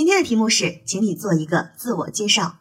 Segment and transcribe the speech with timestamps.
[0.00, 2.56] 今天的题目是，请你做一个自我介绍。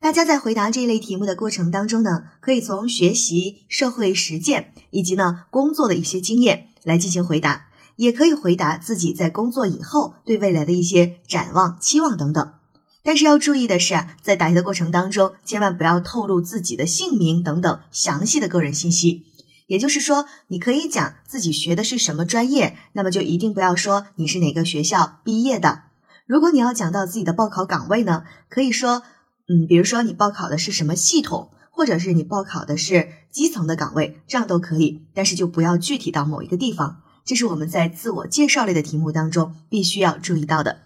[0.00, 7.66] 大家在回答这一类题目的过程当中呢，可以从学习、社会实践以及呢工作的一些经验来进行回答，
[7.96, 12.54] 也可以回答自己在工作以后对未来的一些展望、期望等等。
[13.02, 19.26] 但是要注意的是啊，在答题的过程当中，千万不要透露自己的姓名等等详细的个人信息。
[19.66, 25.82] 也就是说，你可以讲自己学的是什么专业，那么就一定不要说你是哪个学校毕业的。
[26.28, 29.02] 如果你要讲到自己的报考岗位呢，可以说。
[29.50, 37.00] 嗯，比如说你报考的是什么系统，或者是你报考的是基层的岗位，这样都可以，但是就不要具体到某一个地方。
[37.24, 40.80] 这是我们在自我介绍类的题目当中必须要注意到的。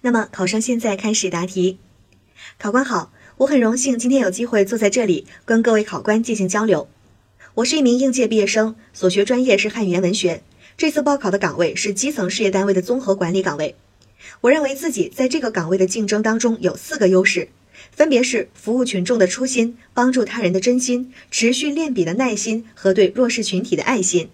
[0.00, 1.78] 那么考生现在开始答题。
[2.58, 6.88] 考官好，我很荣幸今天有机会坐在这里跟各位考官进行交流。
[7.54, 10.42] 我是一名应届毕业生，所学专业是汉语言文学，
[10.76, 13.76] 这次报考的岗位是基层事业单位的综合管理岗位。
[14.42, 17.48] 我认为自己在这个岗位的竞争当中有四个优势，
[17.90, 24.30] 分别是服务群众的初心、帮助他人的真心、持续练笔的耐心和对弱势群体的爱心。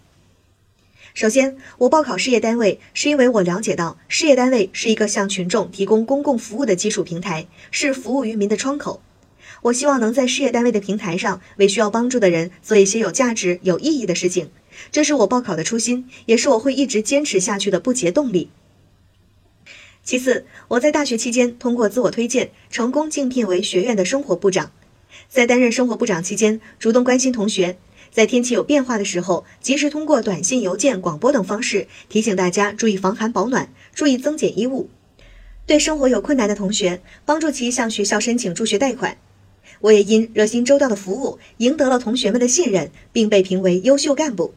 [1.12, 9.02] 首先，我报考事业单位是因为我了解到事业单位是一个向群众提供公共服务的基础平台，是服务于民的窗口。
[9.62, 14.50] 我希望能在事业单位的平台上为需要帮助的人做一些有价值、有意义的事情，
[14.92, 18.48] 这是我报考的初心，也是我会一直坚持下去的不竭动力。
[20.02, 24.72] 其次，我在大学期间通过自我推荐，成功竞聘为学院的生活部长。
[25.28, 27.76] 在担任生活部长期间，主动关心同学，
[28.10, 34.88] 在天气有变化的时候，及时通过短信、邮件、广播等方式提醒大家注意防寒保暖，注意增减衣物。
[35.66, 39.18] 对生活有困难的同学，帮助其向学校申请助学贷款。
[39.80, 44.54] 我也因热心周到的服务，赢得了同学们的信任，并被评为优秀干部。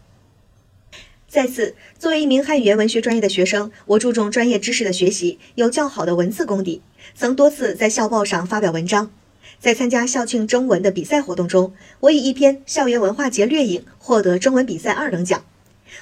[1.34, 6.84] 再次，作为一名汉语言文学专业的学生，我注重专业知识的学习，有较好的文字功底，
[7.16, 9.12] 曾多次在校报上发表文章。
[9.58, 15.44] 在参加校庆征文的比赛活动中，我以一篇《校园文化节掠影》获得征文比赛二等奖。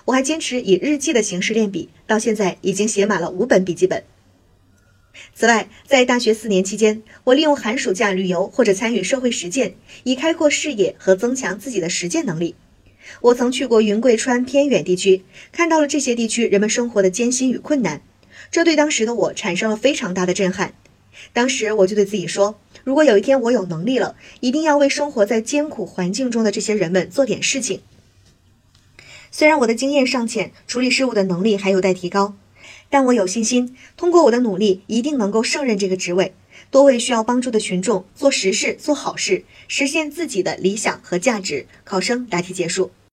[0.03, 4.03] 我还坚持以日记的形式练笔，到现在已经写满了五本笔记本。
[5.33, 12.55] 此外，在大学四年期间，我利用寒暑假旅游或者参与社会实践，以开阔视野和增强自己的实践能力。
[13.21, 18.01] 我曾去过云贵川偏远地区，看到了这些地区人们生活的艰辛与困难，
[18.51, 20.73] 这对当时的我产生了非常大的震撼。
[21.33, 27.81] 当时我就对自己说，如果有一天我有能力了，一定要为生活在艰苦环境中的这些人们做点事情。
[29.29, 32.35] 虽然我的经验尚浅，处理事务的能力还有待提高，
[32.89, 36.33] 但我有信心，通过我的努力，一定能够胜任这个职位，
[36.71, 41.67] 多为需要帮助的群众做实事、做好事，实现自己的理想和价值。
[41.83, 42.91] 考生答题结束。